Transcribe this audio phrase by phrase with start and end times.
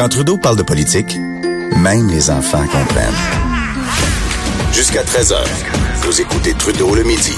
[0.00, 1.18] Quand Trudeau parle de politique,
[1.76, 3.12] même les enfants comprennent.
[4.72, 5.36] Jusqu'à 13h,
[5.96, 7.34] vous écoutez Trudeau le midi.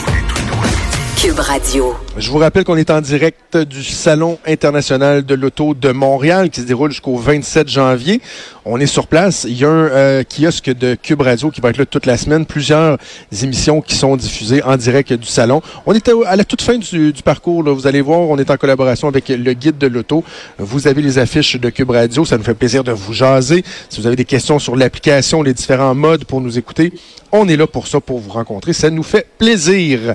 [1.17, 1.95] Cube Radio.
[2.17, 6.61] Je vous rappelle qu'on est en direct du Salon international de l'auto de Montréal qui
[6.61, 8.21] se déroule jusqu'au 27 janvier.
[8.65, 9.45] On est sur place.
[9.49, 12.17] Il y a un euh, kiosque de Cube Radio qui va être là toute la
[12.17, 12.47] semaine.
[12.47, 12.99] Plusieurs
[13.43, 15.63] émissions qui sont diffusées en direct du salon.
[15.87, 17.63] On est à la toute fin du, parcours.
[17.65, 20.25] Vous allez voir, on est en collaboration avec le guide de l'auto.
[20.59, 22.25] Vous avez les affiches de Cube Radio.
[22.25, 23.65] Ça nous fait plaisir de vous jaser.
[23.89, 26.93] Si vous avez des questions sur l'application, les différents modes pour nous écouter,
[27.33, 28.73] on est là pour ça, pour vous rencontrer.
[28.73, 30.15] Ça nous fait plaisir.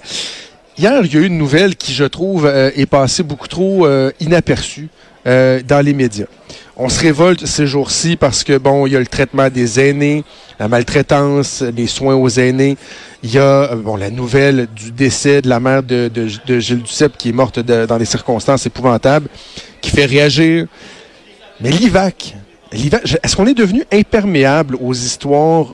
[0.80, 3.88] Hier, il y a eu une nouvelle qui, je trouve, euh, est passée beaucoup trop
[3.88, 4.90] euh, inaperçue
[5.26, 6.28] euh, dans les médias.
[6.76, 10.24] On se révolte ces jours-ci parce que, bon, il y a le traitement des aînés,
[10.60, 12.78] la maltraitance, les soins aux aînés.
[13.24, 17.18] Il y a, bon, la nouvelle du décès de la mère de, de, Gilles Duceppe
[17.18, 19.30] qui est morte dans des circonstances épouvantables,
[19.82, 20.68] qui fait réagir.
[21.60, 22.36] Mais l'IVAC,
[22.72, 25.70] l'IVAC est-ce qu'on est devenu imperméable aux histoires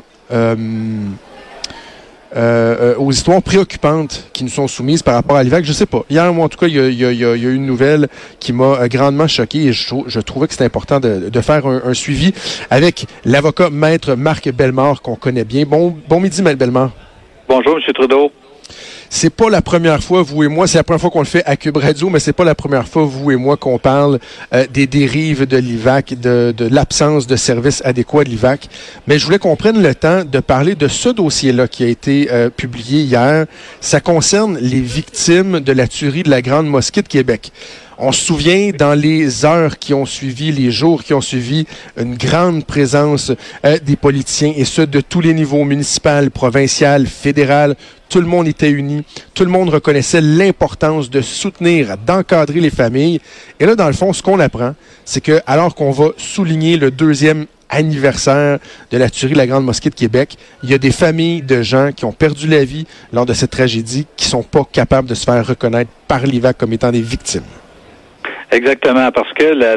[2.35, 5.65] euh, euh, aux histoires préoccupantes qui nous sont soumises par rapport à l'IVAC.
[5.65, 6.03] Je sais pas.
[6.09, 8.07] Hier, moi, en tout cas, il y a, eu une nouvelle
[8.39, 12.33] qui m'a euh, grandement choqué et je, trouvais que c'était important de, faire un, suivi
[12.69, 15.65] avec l'avocat maître Marc Bellemare qu'on connaît bien.
[15.65, 16.91] Bon, bon midi, maître Bellemare.
[17.47, 17.93] Bonjour, M.
[17.93, 18.31] Trudeau.
[19.15, 21.45] C'est pas la première fois, vous et moi, c'est la première fois qu'on le fait
[21.45, 24.17] à Cube Radio, mais c'est pas la première fois, vous et moi, qu'on parle
[24.55, 28.67] euh, des dérives de l'IVAC, de, l'absence de services adéquats de l'IVAC.
[29.05, 32.29] Mais je voulais qu'on prenne le temps de parler de ce dossier-là qui a été
[32.31, 33.45] euh, publié hier.
[33.81, 37.51] Ça concerne les victimes de la tuerie de la Grande Mosquée de Québec.
[37.97, 41.65] On se souvient dans les heures qui ont suivi, les jours qui ont suivi,
[41.97, 43.31] une grande présence
[43.65, 47.75] euh, des politiciens et ce de tous les niveaux municipal, provincial, fédéral.
[48.09, 49.03] Tout le monde était uni.
[49.33, 53.19] Tout le monde reconnaissait l'importance de soutenir, d'encadrer les familles.
[53.59, 56.91] Et là, dans le fond, ce qu'on apprend, c'est que alors qu'on va souligner le
[56.91, 58.59] deuxième anniversaire
[58.91, 60.37] de la tuerie de la Grande Mosquée de Québec.
[60.63, 63.51] Il y a des familles de gens qui ont perdu la vie lors de cette
[63.51, 67.43] tragédie qui sont pas capables de se faire reconnaître par l'IVAC comme étant des victimes.
[68.53, 69.75] Exactement, parce que la,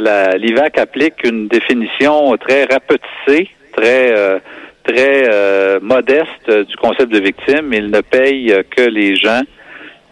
[0.00, 4.40] la, l'IVAC applique une définition très rapetissée, très euh,
[4.82, 7.72] très euh, modeste du concept de victime.
[7.72, 9.42] Il ne paye que les gens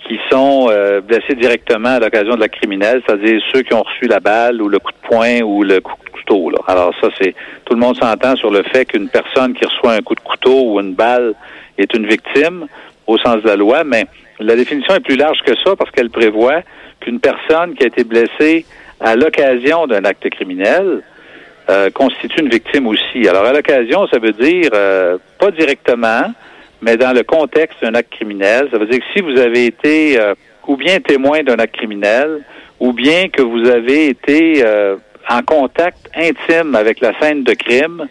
[0.06, 4.06] qui sont euh, blessés directement à l'occasion de la criminelle, c'est-à-dire ceux qui ont reçu
[4.06, 6.50] la balle ou le coup de poing ou le coup de couteau.
[6.50, 6.58] Là.
[6.68, 7.34] Alors ça, c'est
[7.64, 10.74] tout le monde s'entend sur le fait qu'une personne qui reçoit un coup de couteau
[10.74, 11.34] ou une balle
[11.76, 12.68] est une victime
[13.08, 14.04] au sens de la loi, mais
[14.38, 16.62] la définition est plus large que ça parce qu'elle prévoit
[17.00, 18.66] qu'une personne qui a été blessée
[19.00, 21.02] à l'occasion d'un acte criminel
[21.68, 23.28] euh, constitue une victime aussi.
[23.28, 26.32] Alors, à l'occasion, ça veut dire euh, pas directement,
[26.82, 28.68] mais dans le contexte d'un acte criminel.
[28.70, 30.34] Ça veut dire que si vous avez été euh,
[30.66, 32.42] ou bien témoin d'un acte criminel,
[32.78, 34.64] ou bien que vous avez été
[35.28, 38.06] en contact intime avec la scène de crime,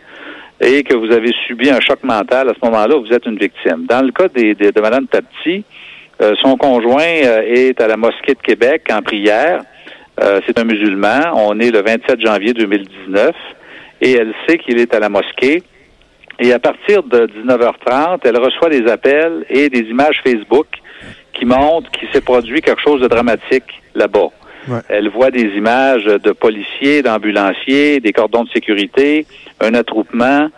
[0.62, 3.86] et que vous avez subi un choc mental à ce moment-là, vous êtes une victime.
[3.88, 5.64] Dans le cas des, de Mme Tapti,
[6.22, 9.62] euh, son conjoint euh, est à la mosquée de Québec en prière.
[10.22, 11.32] Euh, c'est un musulman.
[11.34, 13.32] On est le 27 janvier 2019
[14.02, 15.64] et elle sait qu'il est à la mosquée.
[16.40, 20.68] Et à partir de 19h30, elle reçoit des appels et des images Facebook
[21.34, 24.30] qui montrent qu'il s'est produit quelque chose de dramatique là-bas.
[24.88, 29.26] Elle voit des images de policiers, d'ambulanciers, des cordons de sécurité,
[29.60, 30.50] un attroupement.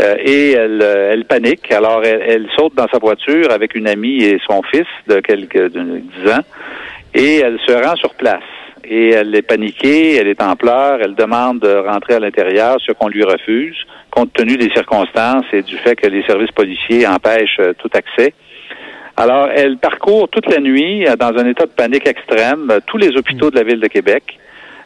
[0.00, 1.70] Euh, et elle, euh, elle, panique.
[1.72, 6.30] Alors, elle, saute dans sa voiture avec une amie et son fils de quelques dix
[6.30, 6.40] ans,
[7.14, 8.42] et elle se rend sur place.
[8.84, 12.92] Et elle est paniquée, elle est en pleurs, elle demande de rentrer à l'intérieur, ce
[12.92, 13.76] qu'on lui refuse,
[14.10, 18.32] compte tenu des circonstances et du fait que les services policiers empêchent euh, tout accès.
[19.16, 23.50] Alors, elle parcourt toute la nuit dans un état de panique extrême tous les hôpitaux
[23.50, 24.38] de la ville de Québec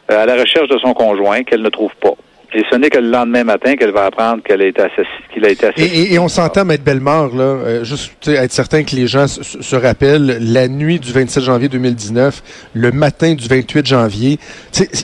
[0.09, 2.15] à la recherche de son conjoint qu'elle ne trouve pas.
[2.55, 4.81] Et ce n'est que le lendemain matin qu'elle va apprendre qu'elle a été
[5.33, 6.13] qu'il a été assassiné.
[6.13, 10.37] Et, on s'entend, Maître Bellemare, là, euh, juste être certain que les gens se, rappellent,
[10.39, 14.39] la nuit du 27 janvier 2019, le matin du 28 janvier,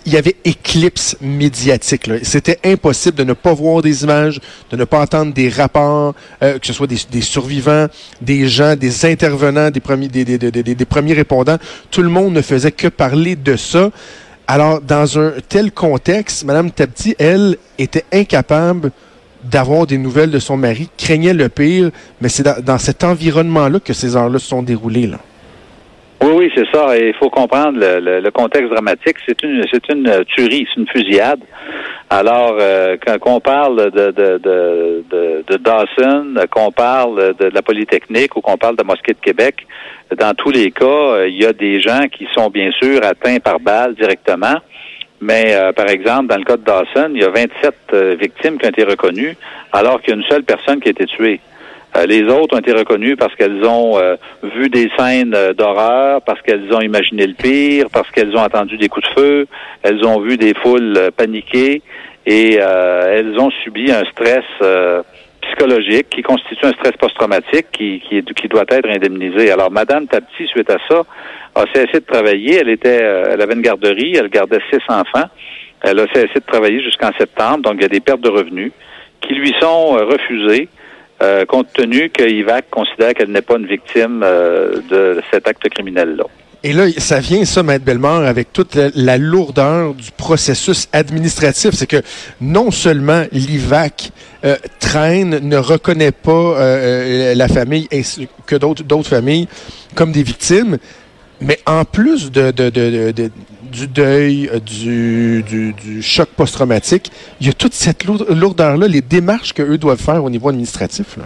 [0.06, 2.10] il y avait éclipse médiatique.
[2.24, 4.40] C'était impossible de ne pas voir des images,
[4.70, 7.88] de ne pas entendre des rapports, euh, que ce soit des, survivants,
[8.22, 11.58] des gens, des intervenants, des premiers, des, des premiers répondants.
[11.92, 13.92] Tout le monde ne faisait que parler de ça.
[14.54, 18.92] Alors, dans un tel contexte, Mme Tabti, elle, était incapable
[19.46, 21.90] d'avoir des nouvelles de son mari, craignait le pire,
[22.20, 25.10] mais c'est dans, cet environnement-là que ces heures-là se sont déroulées.
[26.24, 26.96] Oui, oui, c'est ça.
[26.96, 29.18] il faut comprendre le, contexte dramatique.
[29.28, 31.40] C'est une, c'est une tuerie, c'est une fusillade.
[32.12, 38.36] Alors, euh, quand on parle de, de, de, de, Dawson, qu'on parle de, la Polytechnique
[38.36, 39.66] ou qu'on parle de Mosquée de Québec,
[40.16, 43.60] dans tous les cas, il y a des gens qui sont bien sûr atteints par
[43.60, 44.58] balle directement.
[45.22, 48.70] Mais par exemple, dans le cas de Dawson, il y a 27 victimes qui ont
[48.70, 49.36] été reconnues,
[49.72, 51.40] alors qu'il y a une seule personne qui a été tuée.
[51.96, 54.16] Euh, les autres ont été reconnues parce qu'elles ont euh,
[54.56, 58.78] vu des scènes euh, d'horreur, parce qu'elles ont imaginé le pire, parce qu'elles ont entendu
[58.78, 59.48] des coups de feu,
[59.84, 61.82] elles ont vu des foules paniquer
[62.26, 64.46] et elles ont subi un stress
[65.42, 69.50] psychologique qui constitue un stress post-traumatique qui, qui, qui, doit être indemnisé.
[69.50, 71.02] Alors, Madame Tapti, suite à ça,
[71.56, 72.58] a cessé de travailler.
[72.58, 75.30] Elle était, elle avait une garderie, elle gardait six enfants.
[75.82, 78.72] Elle a cessé de travailler jusqu'en septembre, donc il y a des pertes de revenus
[79.22, 80.70] qui lui sont refusées.
[81.22, 85.70] Euh, compte tenu que IVAC considère qu'elle n'est pas une victime euh, de cet acte
[85.70, 86.24] criminel-là.
[86.64, 91.72] Et là, ça vient, ça, Maître Bellemare, avec toute la, lourdeur du processus administratif.
[91.74, 92.02] C'est que
[92.40, 94.12] non seulement l'IVAC
[94.46, 96.56] euh, traîne, ne reconnaît pas
[97.36, 99.48] la famille ainsi que d'autres familles
[99.96, 100.78] comme des victimes,
[101.40, 102.52] mais en plus de
[103.72, 107.10] du deuil, euh, du, du, choc post-traumatique,
[107.40, 111.18] il y a toute cette lourdeur-là, les démarches qu'eux doivent faire au niveau administratif.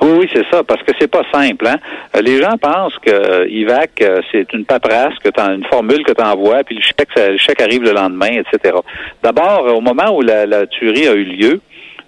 [0.00, 1.66] Oui, oui, c'est ça, parce que c'est pas simple.
[1.66, 1.76] Hein?
[2.16, 4.02] Euh, les gens pensent que euh, IVAC,
[4.32, 7.60] c'est une paperasse, que tu une formule que tu envoies, puis le chèque, le chèque
[7.60, 8.74] arrive le lendemain, etc.
[9.22, 11.60] D'abord, au moment où la, la, tuerie a eu lieu,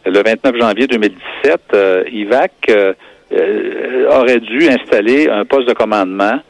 [0.04, 1.76] le 29 janvier 2017,
[2.12, 2.72] IVAC
[4.10, 6.40] aurait dû installer un poste de commandement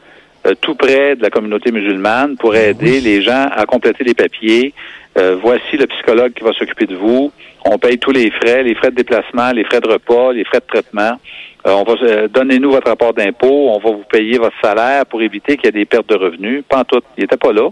[0.47, 4.73] euh, tout près de la communauté musulmane pour aider les gens à compléter les papiers.
[5.17, 7.31] Euh, voici le psychologue qui va s'occuper de vous.
[7.65, 10.59] On paye tous les frais, les frais de déplacement, les frais de repas, les frais
[10.59, 11.19] de traitement.
[11.65, 15.57] Euh, on va donnez-nous votre rapport d'impôt, on va vous payer votre salaire pour éviter
[15.57, 16.63] qu'il y ait des pertes de revenus.
[16.69, 17.69] Pas en tout, il n'était pas là.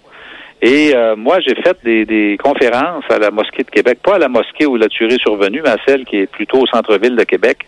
[0.61, 4.29] Et moi, j'ai fait des, des, conférences à la mosquée de Québec, pas à la
[4.29, 7.23] mosquée où la tuerie est survenue, mais à celle qui est plutôt au centre-ville de
[7.23, 7.59] Québec.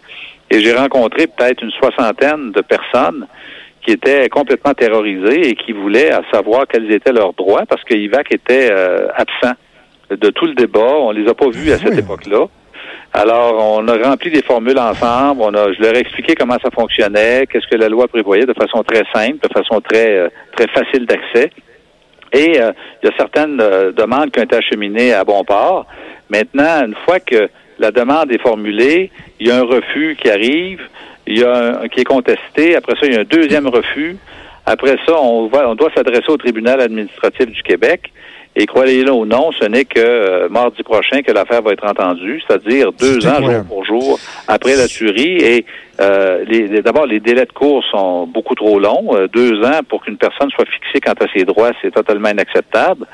[0.49, 3.27] Et j'ai rencontré peut-être une soixantaine de personnes
[3.87, 8.33] qui étaient complètement terrorisés et qui voulaient savoir quels étaient leurs droits parce que IVAC
[8.33, 9.53] était euh, absent
[10.09, 10.93] de tout le débat.
[10.99, 12.47] On les a pas vus à cette époque-là.
[13.13, 15.41] Alors, on a rempli des formules ensemble.
[15.41, 18.53] On a, je leur ai expliqué comment ça fonctionnait, qu'est-ce que la loi prévoyait de
[18.53, 21.49] façon très simple, de façon très euh, très facile d'accès.
[22.33, 25.85] Et euh, il y a certaines demandes qui ont été acheminées à bon port.
[26.29, 27.47] Maintenant, une fois que
[27.79, 30.81] la demande est formulée, il y a un refus qui arrive
[31.27, 32.75] il y a un, qui est contesté.
[32.75, 34.17] Après ça, il y a un deuxième refus.
[34.65, 38.11] Après ça, on, on doit s'adresser au tribunal administratif du Québec.
[38.59, 42.41] Et croyez-le ou non, ce n'est que euh, mardi prochain que l'affaire va être entendue,
[42.41, 45.37] c'est-à-dire deux ans jour pour jour après la tuerie.
[45.37, 45.65] Et
[46.01, 49.15] euh, les, d'abord, les délais de cours sont beaucoup trop longs.
[49.15, 53.05] Euh, deux ans pour qu'une personne soit fixée quant à ses droits, c'est totalement inacceptable.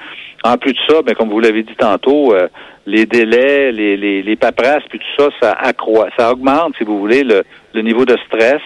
[0.46, 2.48] En plus de ça, ben, comme vous l'avez dit tantôt, euh,
[2.86, 7.00] les délais, les, les, les paperasses, puis tout ça, ça accroît, ça augmente, si vous
[7.00, 7.44] voulez, le,
[7.74, 8.62] le niveau de stress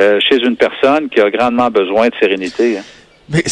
[0.00, 2.78] euh, chez une personne qui a grandement besoin de sérénité.
[2.78, 2.82] Hein.
[3.28, 3.44] Mais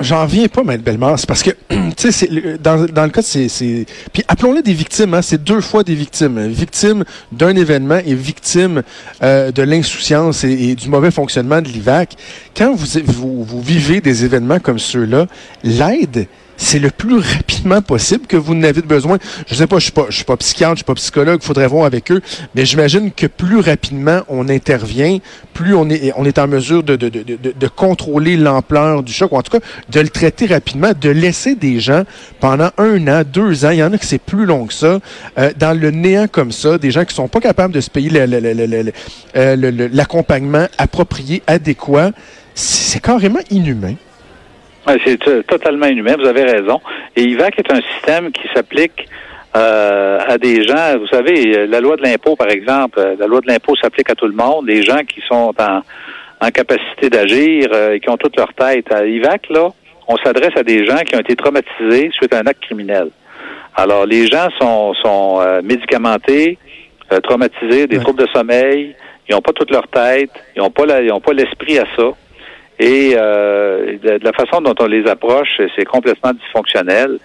[0.00, 1.18] j'en viens pas, Maître Bellemare.
[1.18, 1.50] C'est parce que,
[1.96, 2.28] tu sais,
[2.62, 3.86] dans, dans le cas, c'est...
[4.12, 6.46] Puis appelons-les des victimes, hein, c'est deux fois des victimes.
[6.46, 8.82] Victime d'un événement et victime
[9.22, 12.14] euh, de l'insouciance et, du mauvais fonctionnement de l'IVAC.
[12.56, 15.26] Quand vous, vous, vous vivez des événements comme ceux-là,
[15.64, 19.18] l'aide c'est le plus rapidement possible que vous n'avez besoin.
[19.46, 21.68] Je sais pas, je suis pas, je suis pas psychiatre, je suis pas psychologue, faudrait
[21.68, 22.20] voir avec eux,
[22.54, 25.18] mais j'imagine que plus rapidement on intervient,
[25.54, 29.12] plus on est, on est en mesure de, de, de, de, de contrôler l'ampleur du
[29.12, 32.02] choc, en tout cas de le traiter rapidement, de laisser des gens
[32.40, 34.98] pendant un an, deux ans, il y en a qui c'est plus long que ça,
[35.38, 38.10] euh, dans le néant comme ça, des gens qui sont pas capables de se payer
[38.16, 42.10] euh, l'accompagnement approprié, adéquat,
[42.54, 43.94] c'est carrément inhumain.
[45.04, 46.80] C'est totalement inhumain, vous avez raison.
[47.16, 49.06] Et IVAC est un système qui s'applique
[49.56, 53.46] euh, à des gens, vous savez, la loi de l'impôt, par exemple, la loi de
[53.46, 55.80] l'impôt s'applique à tout le monde, les gens qui sont en,
[56.46, 58.92] en capacité d'agir euh, et qui ont toute leur tête.
[58.92, 59.70] À IVAC, là,
[60.06, 63.08] on s'adresse à des gens qui ont été traumatisés suite à un acte criminel.
[63.74, 66.58] Alors, les gens sont, sont euh, médicamentés,
[67.22, 68.94] traumatisés, des troubles de sommeil,
[69.28, 72.10] ils n'ont pas toute leur tête, ils n'ont pas ils ont pas l'esprit à ça.
[72.78, 77.18] Et euh, de, la façon dont on les approche, c'est complètement dysfonctionnel.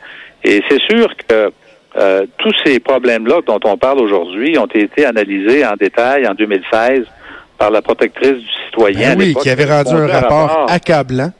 [0.44, 1.52] Et c'est sûr que
[1.96, 7.04] euh, tous ces problèmes-là dont on parle aujourd'hui ont été analysés en détail en 2016
[7.60, 9.16] par la protectrice du citoyen.
[9.16, 11.32] Ben oui, qui avait rendu un rapport, accablant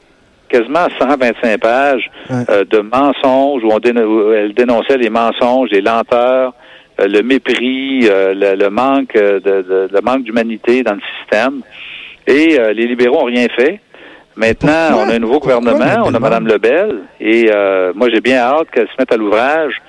[0.48, 6.54] quasiment 125 pages euh, de mensonges où, on elle dénonçait les mensonges, les lenteurs,
[7.00, 11.62] euh, le mépris, le, le, manque de, de, le manque d'humanité dans le système.
[12.28, 13.80] Et les libéraux ont rien fait.
[14.36, 18.38] Maintenant, on a un nouveau gouvernement, on a Mme Lebel, et euh, moi j'ai bien
[18.38, 19.80] hâte qu'elle se mette à l'ouvrage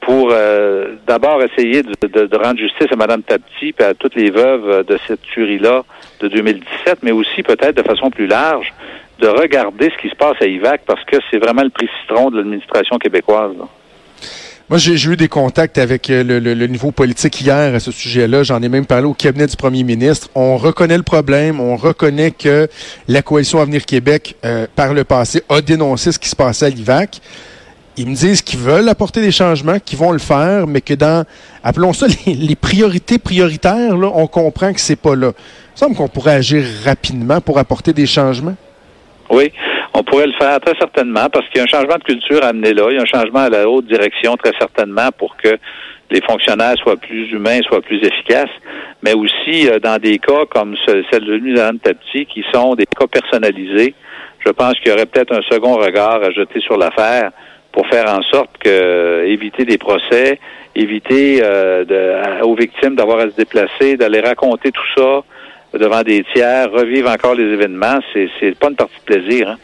[0.00, 4.84] pour euh, d'abord essayer de, rendre justice à Mme Tapti et à toutes les veuves
[4.84, 5.84] de cette tuerie-là
[6.20, 8.72] de 2017, mais aussi peut-être de façon plus large
[9.20, 12.30] de regarder ce qui se passe à IVAC parce que c'est vraiment le prix citron
[12.30, 13.54] de l'administration québécoise.
[14.70, 18.44] Moi, j'ai eu des contacts avec euh, le, niveau politique hier à ce sujet-là.
[18.44, 20.30] J'en ai même parlé au cabinet du premier ministre.
[20.34, 21.60] On reconnaît le problème.
[21.60, 22.66] On reconnaît que
[23.06, 26.70] la coalition Avenir Québec, euh, par le passé, a dénoncé ce qui se passait à
[26.70, 27.20] l'IVAC.
[27.98, 31.26] Ils me disent qu'ils veulent apporter des changements, qu'ils vont le faire, mais que dans,
[31.62, 35.32] appelons ça les, priorités prioritaires, là, on comprend que c'est pas là.
[35.76, 38.56] Il semble qu'on pourrait agir rapidement pour apporter des changements.
[39.28, 39.52] Oui,
[39.94, 42.48] on pourrait le faire très certainement parce qu'il y a un changement de culture à
[42.48, 42.88] amener là.
[42.90, 45.56] Il y a un changement à la haute direction très certainement pour que
[46.10, 48.50] les fonctionnaires soient plus humains, soient plus efficaces,
[49.02, 53.06] mais aussi euh, dans des cas comme celle de Mme Tapti qui sont des cas
[53.06, 53.94] personnalisés.
[54.44, 57.30] Je pense qu'il y aurait peut-être un second regard à jeter sur l'affaire
[57.72, 60.38] pour faire en sorte que éviter des procès,
[60.74, 61.84] éviter euh,
[62.42, 65.22] aux victimes d'avoir à se déplacer, d'aller raconter tout ça
[65.72, 69.50] devant des tiers, revivre encore les événements, c'est pas une partie de plaisir.
[69.50, 69.56] Hein?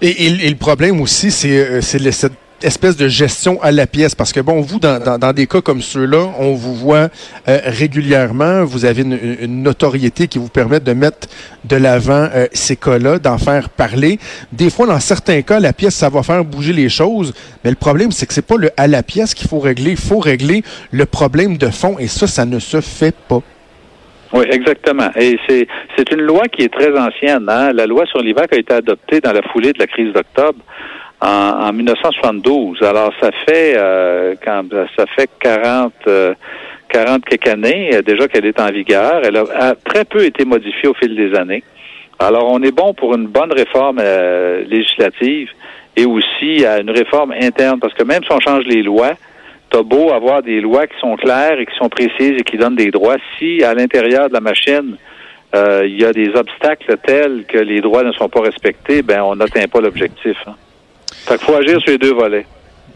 [0.00, 4.14] Et, le problème aussi, c'est euh, cette espèce de gestion à la pièce.
[4.14, 7.08] Parce que, bon, vous, dans, des cas comme ceux-là, on vous voit
[7.48, 8.64] euh, régulièrement.
[8.64, 11.28] Vous avez une, notoriété qui vous permet de mettre
[11.64, 14.18] de l'avant euh, ces cas-là, d'en faire parler.
[14.52, 17.32] Des fois, dans certains cas, la pièce, ça va faire bouger les choses.
[17.64, 19.92] Mais le problème, c'est que c'est pas le à la pièce qu'il faut régler.
[19.92, 21.96] Il faut régler le problème de fond.
[21.98, 23.42] Et ça, ça ne se fait pas.
[24.32, 25.10] Oui, exactement.
[25.16, 27.46] Et c'est c'est une loi qui est très ancienne.
[27.48, 27.72] Hein?
[27.72, 30.60] La loi sur l'IVAC a été adoptée dans la foulée de la crise d'octobre
[31.20, 32.82] en, en 1972.
[32.82, 34.64] Alors ça fait euh, quand
[34.96, 36.34] ça fait 40 euh,
[36.90, 39.22] 40 quelques années euh, déjà qu'elle est en vigueur.
[39.24, 41.64] Elle a, très peu été modifiée au fil des années.
[42.18, 45.48] Alors on est bon pour une bonne réforme euh, législative
[45.96, 49.14] et aussi à une réforme interne parce que même si on change les lois,
[49.70, 52.76] t'as beau avoir des lois qui sont claires et qui sont précises et qui donnent
[52.76, 54.96] des droits, si à l'intérieur de la machine,
[55.54, 59.22] euh, il y a des obstacles tels que les droits ne sont pas respectés, ben
[59.22, 60.36] on n'atteint pas l'objectif.
[60.46, 60.54] Hein.
[61.38, 62.46] Faut agir sur les deux volets.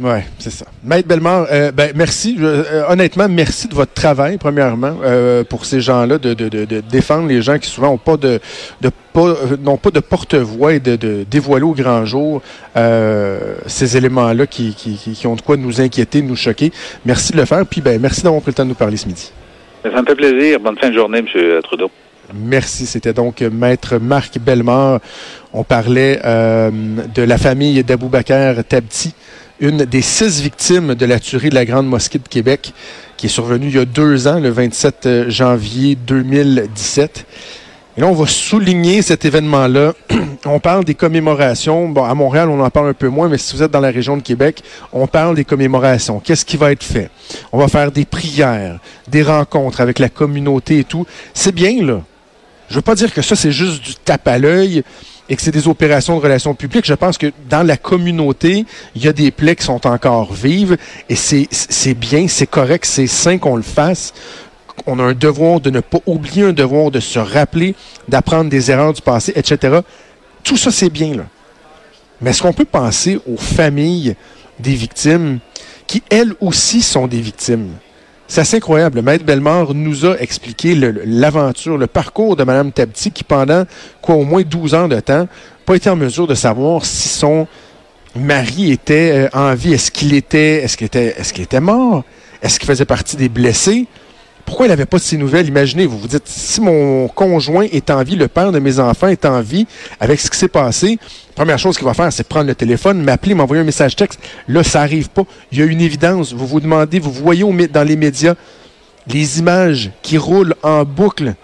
[0.01, 0.67] Oui, c'est ça.
[0.83, 2.37] Maître Bellemare, euh, ben, merci.
[2.41, 7.29] Euh, honnêtement, merci de votre travail, premièrement, euh, pour ces gens-là, de, de, de, défendre
[7.29, 8.41] les gens qui souvent n'ont pas de,
[8.81, 12.43] de pas, n'ont pas de porte-voix et de, dévoiler au grand jour
[13.67, 16.73] ces éléments-là qui, qui, qui, ont de quoi nous inquiéter, nous choquer.
[17.05, 17.65] Merci de le faire.
[17.65, 19.31] Puis, ben, merci d'avoir pris le temps de nous parler ce midi.
[19.83, 20.59] Ça me fait plaisir.
[20.59, 21.61] Bonne fin de journée, M.
[21.63, 21.91] Trudeau.
[22.35, 22.87] Merci.
[22.87, 24.99] C'était donc Maître Marc Bellemare.
[25.53, 29.15] On parlait de la famille d'Aboubacar Tabti
[29.61, 32.73] une des six victimes de la tuerie de la Grande Mosquée de Québec,
[33.17, 37.27] qui est survenue il y a deux ans, le 27 euh, janvier 2017.
[37.97, 39.93] Et là, on va souligner cet événement-là.
[40.47, 41.95] on parle des commémorations.
[42.05, 44.17] À Montréal, on en parle un peu moins, mais si vous êtes dans la région
[44.17, 46.19] de Québec, on parle des commémorations.
[46.19, 47.09] Qu'est-ce qui va être fait?
[47.53, 51.07] On va faire des prières, des rencontres avec la communauté et tout.
[51.33, 52.03] C'est bien, là.
[52.69, 54.83] Je veux pas dire que ça, c'est juste du tape à l'œil
[55.29, 59.05] et que c'est des opérations de relations publiques, je pense que dans la communauté, il
[59.05, 60.77] y a des plaies qui sont encore vives
[61.09, 64.13] et c'est bien, c'est correct, c'est sain qu'on le fasse.
[64.87, 67.75] On a un devoir de ne pas oublier, un devoir de se rappeler,
[68.09, 69.79] d'apprendre des erreurs du passé, etc.
[70.43, 71.25] Tout ça, c'est bien, là.
[72.21, 74.17] Mais est-ce qu'on peut penser aux familles
[74.59, 75.39] des victimes
[75.87, 77.71] qui, elles aussi, sont des victimes?
[78.27, 79.03] C'est incroyable.
[79.03, 83.65] Maître Bellemare nous a expliqué l'aventure, le, parcours de Mme Tabti qui, pendant
[84.01, 85.29] quoi, au moins 12 ans de temps,
[85.67, 87.47] pas été en mesure de savoir si son
[88.17, 89.75] mari était euh, en vie.
[89.75, 92.05] Est-ce qu'il était, est-ce qu'il était, est-ce qu'il était mort?
[92.43, 93.87] Est-ce qu'il faisait partie des blessés?
[94.45, 95.49] Pourquoi il n'avait pas de ces nouvelles?
[95.49, 99.09] Imaginez, vous vous dites, si mon conjoint est en vie, le père de mes enfants
[99.09, 99.67] est en vie,
[100.01, 100.99] avec ce qui s'est passé,
[101.35, 104.21] première chose qu'il va faire, c'est prendre le téléphone, m'appeler, m'envoyer un message texte.
[104.49, 105.25] Là, ça n'arrive pas.
[105.51, 106.33] Il y a une évidence.
[106.33, 108.35] Vous vous demandez, vous voyez dans les médias
[109.07, 111.35] les images qui roulent en boucle,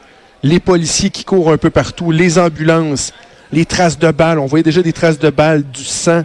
[0.42, 3.12] les policiers qui courent un peu partout, les ambulances,
[3.52, 4.38] les traces de balles.
[4.38, 6.22] On voyait déjà des traces de balles, du sang.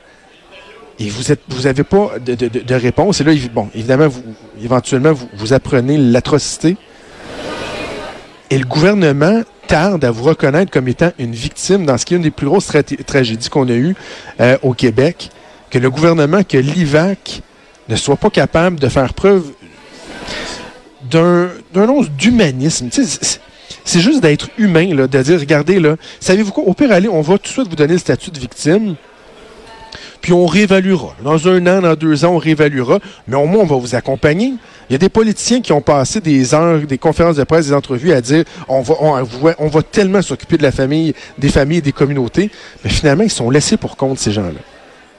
[0.99, 3.19] Et vous êtes, vous n'avez pas de, réponse.
[3.21, 4.23] Et là, bon, évidemment, vous,
[4.63, 6.77] éventuellement, vous, vous apprenez l'atrocité.
[8.49, 12.17] Et le gouvernement tarde à vous reconnaître comme étant une victime dans ce qui est
[12.17, 12.71] une des plus grosses
[13.05, 13.95] tragédies qu'on a eues
[14.39, 15.29] euh, au Québec,
[15.69, 17.41] que le gouvernement, que l'IVAC
[17.89, 19.43] ne soit pas capable de faire preuve
[21.09, 22.89] d'un once d'humanisme.
[22.91, 27.21] C'est juste d'être humain, là, de dire, regardez, là, savez-vous quoi, au pire, allez, on
[27.21, 28.95] va tout de suite vous donner le statut de victime
[30.21, 31.15] puis on réévaluera.
[31.23, 34.53] Dans un an, dans deux ans, on réévaluera, mais au moins, on va vous accompagner.
[34.89, 37.73] Il y a des politiciens qui ont passé des heures, des conférences de presse, des
[37.73, 42.51] entrevues à dire on va, tellement s'occuper de la famille, des familles et des communautés,
[42.83, 44.74] mais finalement, ils sont laissés pour compte, ces gens-là.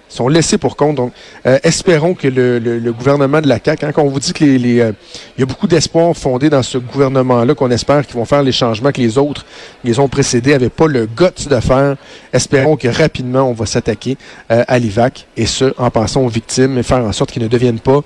[0.09, 0.97] Sont laissés pour compte.
[0.97, 1.13] Donc,
[1.47, 4.81] euh, espérons que le, gouvernement de la CAQ, hein, quand on vous dit que les,
[4.81, 4.93] euh,
[5.39, 8.93] y a beaucoup d'espoir fondé dans ce gouvernement-là, qu'on espère qu'ils vont faire les changements
[8.93, 9.45] que les autres,
[9.85, 11.97] les ont précédés, n'avaient pas le guts de faire.
[12.33, 14.17] Espérons que rapidement, on va s'attaquer
[14.51, 17.49] euh, à l'IVAC, et ce, en pensant aux victimes, et faire en sorte qu'ils ne
[17.49, 18.01] deviennent pas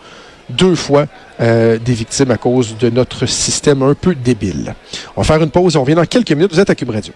[0.49, 1.07] deux fois
[1.39, 4.75] des victimes à cause de notre système un peu débile.
[5.17, 6.53] On va faire une pause, on revient dans quelques minutes.
[6.53, 7.15] Vous êtes à Cube Radio.